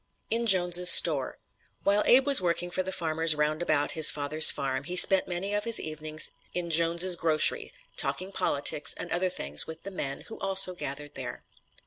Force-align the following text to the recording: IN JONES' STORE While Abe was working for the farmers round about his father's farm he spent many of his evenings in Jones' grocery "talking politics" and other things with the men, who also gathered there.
IN 0.31 0.47
JONES' 0.47 0.89
STORE 0.89 1.37
While 1.83 2.01
Abe 2.07 2.25
was 2.25 2.41
working 2.41 2.71
for 2.71 2.81
the 2.81 2.91
farmers 2.91 3.35
round 3.35 3.61
about 3.61 3.91
his 3.91 4.09
father's 4.09 4.49
farm 4.49 4.85
he 4.85 4.95
spent 4.95 5.27
many 5.27 5.53
of 5.53 5.63
his 5.63 5.79
evenings 5.79 6.31
in 6.55 6.71
Jones' 6.71 7.15
grocery 7.15 7.71
"talking 7.97 8.31
politics" 8.31 8.95
and 8.95 9.11
other 9.11 9.29
things 9.29 9.67
with 9.67 9.83
the 9.83 9.91
men, 9.91 10.21
who 10.21 10.39
also 10.39 10.73
gathered 10.73 11.13
there. 11.13 11.43